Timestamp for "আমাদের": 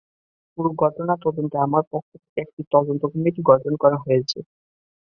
1.59-1.89